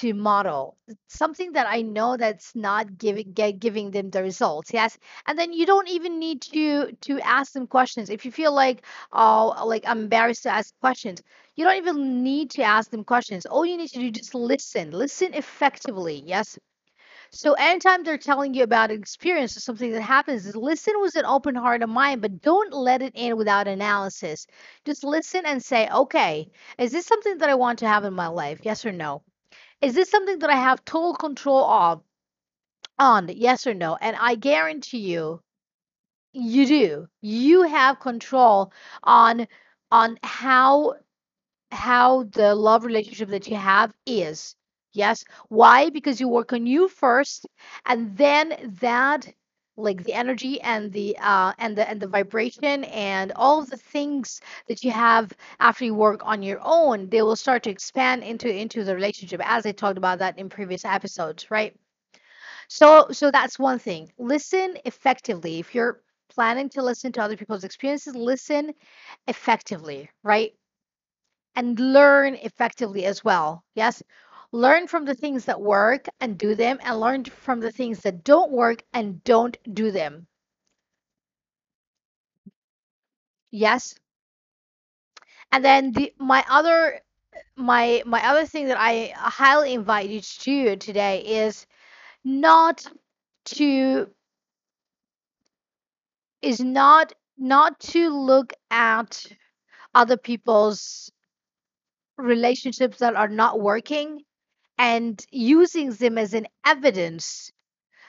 to 0.00 0.14
model? 0.14 0.76
Something 1.08 1.52
that 1.52 1.66
I 1.68 1.82
know 1.82 2.16
that's 2.16 2.54
not 2.54 2.98
giving 2.98 3.32
get, 3.32 3.58
giving 3.60 3.90
them 3.90 4.10
the 4.10 4.22
results. 4.22 4.72
Yes. 4.72 4.98
And 5.26 5.38
then 5.38 5.52
you 5.52 5.66
don't 5.66 5.88
even 5.88 6.18
need 6.18 6.42
to 6.42 6.92
to 6.92 7.20
ask 7.20 7.52
them 7.52 7.66
questions. 7.66 8.10
If 8.10 8.24
you 8.24 8.32
feel 8.32 8.52
like 8.52 8.84
oh 9.12 9.64
like 9.66 9.84
I'm 9.86 10.00
embarrassed 10.00 10.44
to 10.44 10.50
ask 10.50 10.74
questions, 10.80 11.22
you 11.56 11.64
don't 11.64 11.76
even 11.76 12.22
need 12.22 12.50
to 12.52 12.62
ask 12.62 12.90
them 12.90 13.04
questions. 13.04 13.46
All 13.46 13.66
you 13.66 13.76
need 13.76 13.90
to 13.90 13.98
do 14.00 14.06
is 14.06 14.12
just 14.12 14.34
listen. 14.34 14.90
Listen 14.92 15.34
effectively. 15.34 16.22
Yes 16.26 16.58
so 17.34 17.54
anytime 17.54 18.04
they're 18.04 18.18
telling 18.18 18.52
you 18.52 18.62
about 18.62 18.90
an 18.90 18.98
experience 18.98 19.56
or 19.56 19.60
something 19.60 19.90
that 19.92 20.02
happens, 20.02 20.46
is 20.46 20.54
listen 20.54 20.92
with 21.00 21.16
an 21.16 21.24
open 21.24 21.54
heart 21.54 21.82
and 21.82 21.90
mind, 21.90 22.20
but 22.20 22.42
don't 22.42 22.74
let 22.74 23.00
it 23.00 23.14
in 23.14 23.38
without 23.38 23.66
analysis. 23.66 24.46
Just 24.84 25.02
listen 25.02 25.46
and 25.46 25.64
say, 25.64 25.88
okay, 25.88 26.50
is 26.78 26.92
this 26.92 27.06
something 27.06 27.38
that 27.38 27.48
I 27.48 27.54
want 27.54 27.78
to 27.80 27.88
have 27.88 28.04
in 28.04 28.12
my 28.12 28.26
life? 28.26 28.60
Yes 28.64 28.84
or 28.84 28.92
no? 28.92 29.22
Is 29.82 29.94
this 29.94 30.10
something 30.10 30.38
that 30.38 30.48
I 30.50 30.56
have 30.56 30.84
total 30.86 31.14
control 31.14 31.64
of 31.64 32.02
on? 32.98 33.28
Yes 33.28 33.66
or 33.66 33.74
no? 33.74 33.96
And 34.00 34.16
I 34.16 34.34
guarantee 34.36 34.98
you, 35.00 35.42
you 36.32 36.66
do. 36.66 37.08
You 37.22 37.62
have 37.64 38.00
control 38.00 38.72
on 39.02 39.48
on 39.90 40.18
how 40.22 40.96
how 41.72 42.24
the 42.24 42.54
love 42.54 42.84
relationship 42.84 43.30
that 43.30 43.48
you 43.48 43.56
have 43.56 43.94
is. 44.06 44.56
Yes. 44.92 45.24
Why? 45.48 45.90
Because 45.90 46.20
you 46.20 46.28
work 46.28 46.52
on 46.52 46.66
you 46.66 46.88
first, 46.88 47.46
and 47.86 48.16
then 48.18 48.76
that 48.80 49.32
like 49.82 50.04
the 50.04 50.12
energy 50.14 50.60
and 50.60 50.92
the 50.92 51.16
uh 51.18 51.52
and 51.58 51.76
the 51.76 51.88
and 51.88 52.00
the 52.00 52.06
vibration 52.08 52.84
and 52.84 53.32
all 53.36 53.60
of 53.62 53.70
the 53.70 53.76
things 53.76 54.40
that 54.68 54.82
you 54.84 54.90
have 54.90 55.32
after 55.60 55.84
you 55.84 55.94
work 55.94 56.20
on 56.24 56.42
your 56.42 56.60
own 56.62 57.08
they 57.10 57.22
will 57.22 57.36
start 57.36 57.62
to 57.64 57.70
expand 57.70 58.22
into 58.22 58.48
into 58.54 58.84
the 58.84 58.94
relationship 58.94 59.40
as 59.44 59.66
i 59.66 59.72
talked 59.72 59.98
about 59.98 60.18
that 60.20 60.38
in 60.38 60.48
previous 60.48 60.84
episodes 60.84 61.50
right 61.50 61.76
so 62.68 63.08
so 63.12 63.30
that's 63.30 63.58
one 63.58 63.78
thing 63.78 64.10
listen 64.18 64.76
effectively 64.84 65.58
if 65.60 65.74
you're 65.74 66.00
planning 66.30 66.68
to 66.70 66.82
listen 66.82 67.12
to 67.12 67.22
other 67.22 67.36
people's 67.36 67.64
experiences 67.64 68.14
listen 68.16 68.72
effectively 69.28 70.08
right 70.24 70.54
and 71.56 71.78
learn 71.78 72.34
effectively 72.36 73.04
as 73.04 73.24
well. 73.24 73.64
Yes. 73.74 74.02
Learn 74.52 74.86
from 74.86 75.06
the 75.06 75.14
things 75.14 75.46
that 75.46 75.60
work 75.60 76.06
and 76.20 76.38
do 76.38 76.54
them, 76.54 76.78
and 76.82 77.00
learn 77.00 77.24
from 77.24 77.60
the 77.60 77.72
things 77.72 78.00
that 78.00 78.22
don't 78.22 78.52
work 78.52 78.84
and 78.92 79.24
don't 79.24 79.56
do 79.74 79.90
them. 79.90 80.26
Yes. 83.50 83.94
And 85.52 85.64
then 85.64 85.92
the 85.92 86.12
my 86.18 86.44
other 86.50 87.00
my 87.56 88.02
my 88.06 88.26
other 88.28 88.46
thing 88.46 88.66
that 88.68 88.78
I 88.78 89.12
highly 89.16 89.74
invite 89.74 90.08
you 90.10 90.20
to 90.20 90.40
do 90.44 90.76
today 90.76 91.20
is 91.44 91.66
not 92.24 92.86
to 93.46 94.08
is 96.42 96.60
not 96.60 97.12
not 97.38 97.80
to 97.80 98.10
look 98.10 98.52
at 98.70 99.26
other 99.94 100.16
people's 100.16 101.10
relationships 102.18 102.98
that 102.98 103.16
are 103.16 103.28
not 103.28 103.60
working 103.60 104.22
and 104.82 105.24
using 105.30 105.90
them 105.92 106.18
as 106.18 106.34
an 106.34 106.48
evidence 106.66 107.52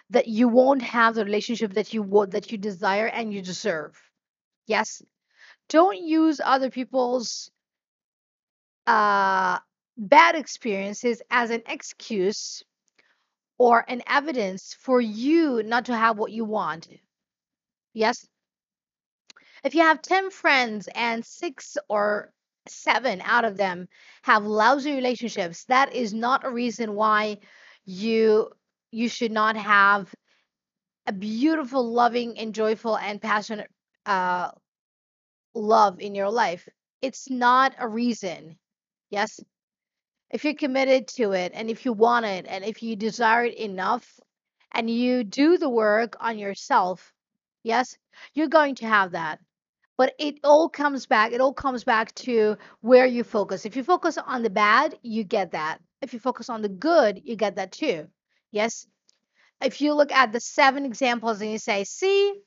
that 0.09 0.27
you 0.27 0.47
won't 0.47 0.81
have 0.81 1.13
the 1.13 1.23
relationship 1.23 1.73
that 1.75 1.93
you 1.93 2.01
want 2.01 2.31
that 2.31 2.51
you 2.51 2.57
desire 2.57 3.05
and 3.05 3.31
you 3.31 3.43
deserve. 3.43 4.01
Yes. 4.65 5.03
Don't 5.69 5.99
use 5.99 6.41
other 6.43 6.71
people's 6.71 7.51
uh 8.87 9.59
bad 9.97 10.35
experiences 10.35 11.21
as 11.29 11.51
an 11.51 11.61
excuse 11.67 12.63
or 13.59 13.85
an 13.87 14.01
evidence 14.07 14.75
for 14.79 14.99
you 14.99 15.61
not 15.63 15.85
to 15.85 15.95
have 15.95 16.17
what 16.17 16.31
you 16.31 16.43
want. 16.43 16.87
Yes. 17.93 18.27
If 19.63 19.75
you 19.75 19.83
have 19.83 20.01
10 20.01 20.31
friends 20.31 20.89
and 20.95 21.23
six 21.23 21.77
or 21.87 22.32
seven 22.67 23.21
out 23.21 23.45
of 23.45 23.57
them 23.57 23.87
have 24.23 24.45
lousy 24.45 24.93
relationships, 24.95 25.65
that 25.65 25.93
is 25.93 26.13
not 26.13 26.45
a 26.45 26.51
reason 26.51 26.93
why 26.95 27.39
you 27.85 28.49
you 28.91 29.09
should 29.09 29.31
not 29.31 29.57
have 29.57 30.13
a 31.07 31.13
beautiful, 31.13 31.91
loving, 31.91 32.37
and 32.37 32.53
joyful 32.53 32.97
and 32.97 33.21
passionate 33.21 33.69
uh, 34.05 34.51
love 35.55 35.99
in 35.99 36.15
your 36.15 36.29
life. 36.29 36.67
It's 37.01 37.29
not 37.29 37.75
a 37.79 37.87
reason. 37.87 38.57
Yes. 39.09 39.39
If 40.31 40.43
you're 40.43 40.55
committed 40.55 41.07
to 41.09 41.33
it 41.33 41.51
and 41.53 41.69
if 41.69 41.85
you 41.85 41.93
want 41.93 42.25
it 42.25 42.45
and 42.47 42.63
if 42.63 42.81
you 42.81 42.95
desire 42.95 43.45
it 43.45 43.55
enough 43.57 44.19
and 44.71 44.89
you 44.89 45.23
do 45.23 45.57
the 45.57 45.69
work 45.69 46.15
on 46.19 46.39
yourself, 46.39 47.13
yes, 47.63 47.95
you're 48.33 48.47
going 48.47 48.75
to 48.75 48.87
have 48.87 49.11
that. 49.11 49.39
But 49.97 50.13
it 50.17 50.39
all 50.43 50.69
comes 50.69 51.05
back, 51.05 51.31
it 51.31 51.41
all 51.41 51.53
comes 51.53 51.83
back 51.83 52.13
to 52.15 52.57
where 52.81 53.05
you 53.05 53.23
focus. 53.23 53.65
If 53.65 53.75
you 53.75 53.83
focus 53.83 54.17
on 54.17 54.41
the 54.43 54.49
bad, 54.49 54.97
you 55.03 55.23
get 55.23 55.51
that. 55.51 55.79
If 56.01 56.13
you 56.13 56.19
focus 56.19 56.49
on 56.49 56.61
the 56.61 56.69
good, 56.69 57.21
you 57.23 57.35
get 57.35 57.55
that 57.57 57.71
too. 57.71 58.07
Yes. 58.51 58.87
If 59.61 59.81
you 59.81 59.93
look 59.93 60.11
at 60.11 60.33
the 60.33 60.39
seven 60.39 60.85
examples 60.85 61.41
and 61.41 61.51
you 61.51 61.57
say, 61.57 61.83
see, 61.83 62.41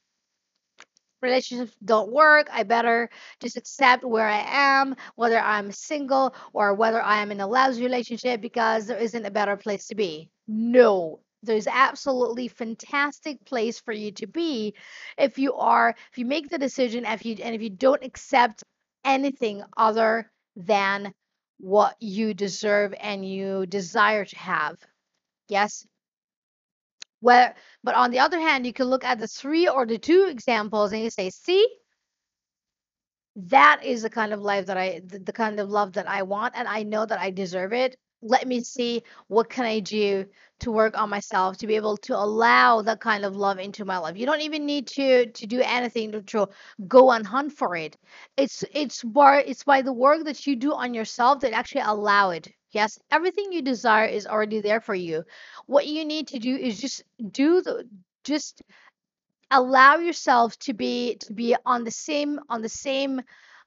relationships 1.22 1.76
don't 1.84 2.12
work. 2.12 2.48
I 2.52 2.62
better 2.62 3.10
just 3.40 3.56
accept 3.56 4.04
where 4.04 4.26
I 4.26 4.44
am, 4.46 4.96
whether 5.14 5.38
I'm 5.38 5.72
single 5.72 6.34
or 6.52 6.74
whether 6.74 7.02
I 7.02 7.22
am 7.22 7.30
in 7.30 7.40
a 7.40 7.46
lousy 7.46 7.82
relationship 7.82 8.40
because 8.40 8.86
there 8.86 8.98
isn't 8.98 9.24
a 9.24 9.30
better 9.30 9.56
place 9.56 9.88
to 9.88 9.94
be. 9.94 10.30
No, 10.46 11.20
there's 11.42 11.66
absolutely 11.66 12.48
fantastic 12.48 13.44
place 13.44 13.78
for 13.80 13.92
you 13.92 14.10
to 14.12 14.26
be 14.26 14.74
if 15.18 15.38
you 15.38 15.54
are 15.54 15.94
if 16.10 16.18
you 16.18 16.24
make 16.24 16.48
the 16.48 16.58
decision 16.58 17.04
if 17.04 17.24
you 17.24 17.36
and 17.42 17.54
if 17.54 17.62
you 17.62 17.70
don't 17.70 18.02
accept 18.02 18.64
anything 19.04 19.62
other 19.76 20.30
than 20.56 21.12
what 21.58 21.96
you 22.00 22.34
deserve 22.34 22.94
and 23.00 23.26
you 23.26 23.66
desire 23.66 24.24
to 24.24 24.36
have. 24.36 24.76
Yes. 25.48 25.86
Where, 27.20 27.54
but 27.82 27.94
on 27.94 28.10
the 28.10 28.18
other 28.18 28.38
hand, 28.38 28.66
you 28.66 28.72
can 28.72 28.86
look 28.86 29.04
at 29.04 29.18
the 29.18 29.26
three 29.26 29.68
or 29.68 29.86
the 29.86 29.98
two 29.98 30.26
examples 30.30 30.92
and 30.92 31.02
you 31.02 31.10
say, 31.10 31.30
see, 31.30 31.66
that 33.36 33.84
is 33.84 34.02
the 34.02 34.10
kind 34.10 34.32
of 34.32 34.40
life 34.40 34.66
that 34.66 34.76
I, 34.76 35.00
the, 35.04 35.18
the 35.18 35.32
kind 35.32 35.58
of 35.60 35.68
love 35.70 35.94
that 35.94 36.08
I 36.08 36.22
want, 36.22 36.54
and 36.56 36.68
I 36.68 36.82
know 36.82 37.04
that 37.04 37.20
I 37.20 37.30
deserve 37.30 37.72
it. 37.72 37.96
Let 38.28 38.46
me 38.46 38.60
see 38.62 39.02
what 39.28 39.48
can 39.48 39.64
I 39.64 39.80
do 39.80 40.26
to 40.60 40.70
work 40.72 40.98
on 40.98 41.10
myself 41.10 41.58
to 41.58 41.66
be 41.66 41.76
able 41.76 41.96
to 41.98 42.14
allow 42.16 42.82
that 42.82 43.00
kind 43.00 43.24
of 43.24 43.36
love 43.36 43.58
into 43.58 43.84
my 43.84 43.98
life. 43.98 44.16
You 44.16 44.26
don't 44.26 44.40
even 44.40 44.66
need 44.66 44.86
to 44.88 45.26
to 45.26 45.46
do 45.46 45.60
anything 45.60 46.12
to, 46.12 46.22
to 46.22 46.48
go 46.88 47.10
and 47.10 47.26
hunt 47.26 47.52
for 47.52 47.76
it. 47.76 47.96
It's 48.36 48.64
it's 48.72 49.02
by 49.02 49.42
it's 49.42 49.64
by 49.64 49.82
the 49.82 49.92
work 49.92 50.24
that 50.24 50.46
you 50.46 50.56
do 50.56 50.72
on 50.72 50.94
yourself 50.94 51.40
that 51.40 51.52
actually 51.52 51.82
allow 51.82 52.30
it. 52.30 52.48
Yes, 52.72 52.98
everything 53.10 53.52
you 53.52 53.62
desire 53.62 54.06
is 54.06 54.26
already 54.26 54.60
there 54.60 54.80
for 54.80 54.94
you. 54.94 55.24
What 55.66 55.86
you 55.86 56.04
need 56.04 56.28
to 56.28 56.38
do 56.38 56.56
is 56.56 56.80
just 56.80 57.04
do 57.30 57.62
the 57.62 57.88
just 58.24 58.62
allow 59.50 59.96
yourself 59.96 60.58
to 60.58 60.74
be 60.74 61.16
to 61.16 61.32
be 61.32 61.56
on 61.64 61.84
the 61.84 61.90
same 61.90 62.40
on 62.48 62.62
the 62.62 62.68
same 62.68 63.20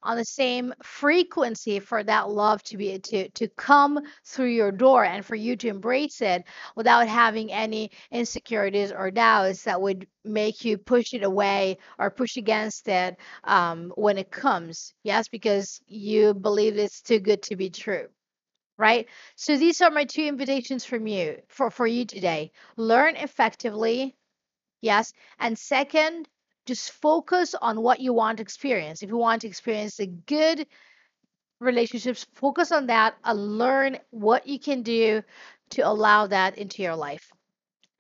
on 0.04 0.18
the 0.18 0.26
same 0.26 0.74
frequency 0.84 1.80
for 1.80 2.04
that 2.04 2.30
love 2.30 2.62
to 2.64 2.78
be 2.78 3.00
to 3.00 3.30
to 3.30 3.48
come 3.50 4.00
through 4.26 4.50
your 4.50 4.72
door 4.72 5.04
and 5.04 5.26
for 5.26 5.36
you 5.36 5.56
to 5.58 5.68
embrace 5.68 6.22
it 6.22 6.44
without 6.76 7.08
having 7.08 7.52
any 7.52 7.92
insecurities 8.12 8.92
or 8.92 9.12
doubts 9.12 9.64
that 9.64 9.82
would 9.82 10.08
make 10.24 10.64
you 10.66 10.78
push 10.78 11.14
it 11.14 11.24
away 11.24 11.78
or 11.98 12.10
push 12.12 12.38
against 12.38 12.88
it 12.88 13.18
um, 13.44 13.92
when 13.96 14.18
it 14.18 14.32
comes. 14.32 14.94
Yes 15.04 15.28
because 15.28 15.82
you 15.88 16.34
believe 16.34 16.78
it's 16.78 17.02
too 17.02 17.20
good 17.20 17.42
to 17.44 17.56
be 17.56 17.70
true 17.70 18.08
right? 18.78 19.08
So 19.36 19.58
these 19.58 19.82
are 19.82 19.92
my 19.92 20.06
two 20.06 20.24
invitations 20.24 20.86
from 20.86 21.08
you 21.08 21.42
for 21.50 21.70
for 21.70 21.86
you 21.88 22.06
today. 22.06 22.52
Learn 22.78 23.16
effectively 23.16 24.16
Yes. 24.82 25.14
And 25.40 25.58
second, 25.58 26.30
just 26.70 26.92
focus 26.92 27.56
on 27.60 27.82
what 27.82 28.00
you 28.00 28.14
want 28.14 28.38
to 28.38 28.44
experience. 28.44 29.02
If 29.02 29.10
you 29.10 29.18
want 29.18 29.42
to 29.42 29.48
experience 29.48 29.98
the 29.98 30.06
good 30.06 30.68
relationships, 31.60 32.28
focus 32.36 32.72
on 32.72 32.88
that 32.88 33.16
and 33.24 33.58
learn 33.58 33.98
what 34.12 34.46
you 34.48 34.60
can 34.60 34.84
do 34.84 35.24
to 35.72 35.82
allow 35.82 36.28
that 36.28 36.58
into 36.60 36.84
your 36.84 36.96
life. 36.96 37.32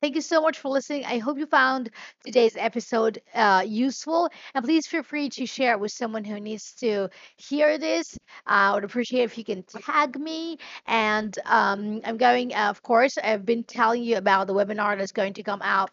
Thank 0.01 0.15
you 0.15 0.21
so 0.21 0.39
much 0.41 0.60
for 0.60 0.69
listening. 0.69 1.03
I 1.03 1.17
hope 1.17 1.38
you 1.39 1.45
found 1.45 1.89
today's 2.23 2.55
episode 2.55 3.21
uh, 3.34 3.63
useful. 3.67 4.29
And 4.53 4.63
please 4.63 4.88
feel 4.88 5.03
free 5.03 5.27
to 5.29 5.45
share 5.45 5.73
it 5.73 5.79
with 5.79 5.91
someone 5.91 6.23
who 6.23 6.39
needs 6.39 6.73
to 6.75 7.10
hear 7.36 7.77
this. 7.77 8.17
Uh, 8.47 8.71
I 8.71 8.73
would 8.75 8.86
appreciate 8.86 9.23
if 9.23 9.38
you 9.38 9.43
can 9.43 9.63
tag 9.63 10.17
me. 10.17 10.58
And 10.86 11.38
um, 11.43 11.99
I'm 12.05 12.17
going, 12.17 12.53
uh, 12.53 12.69
of 12.69 12.82
course, 12.82 13.17
I've 13.17 13.45
been 13.45 13.65
telling 13.65 14.03
you 14.03 14.15
about 14.15 14.47
the 14.47 14.53
webinar 14.53 14.97
that's 14.97 15.12
going 15.12 15.34
to 15.34 15.43
come 15.43 15.62
out 15.62 15.91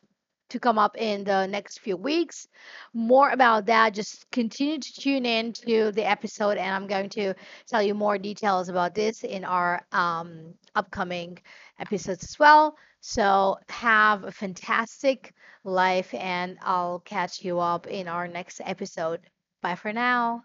to 0.51 0.61
come 0.61 0.79
up 0.79 0.97
in 0.97 1.25
the 1.25 1.47
next 1.47 1.81
few 1.81 1.97
weeks. 1.97 2.47
More 2.95 3.31
about 3.31 3.67
that, 3.67 3.95
just 3.95 4.31
continue 4.31 4.79
to 4.79 4.93
tune 5.01 5.27
in 5.27 5.53
to 5.55 5.93
the 5.93 6.05
episode, 6.09 6.57
and 6.59 6.75
I'm 6.75 6.87
going 6.87 7.09
to 7.11 7.35
tell 7.67 7.83
you 7.83 7.95
more 7.95 8.19
details 8.19 8.69
about 8.69 8.95
this 8.95 9.25
in 9.25 9.45
our 9.45 9.85
um, 9.93 10.55
upcoming 10.75 11.39
episodes 11.79 12.25
as 12.25 12.39
well. 12.39 12.77
So, 13.01 13.59
have 13.69 14.25
a 14.25 14.33
fantastic 14.33 15.33
life, 15.65 16.13
and 16.15 16.59
I'll 16.63 17.01
catch 17.01 17.45
you 17.45 17.61
up 17.61 17.87
in 17.87 18.09
our 18.09 18.27
next 18.29 18.61
episode. 18.65 19.21
Bye 19.63 19.77
for 19.77 19.93
now. 19.93 20.45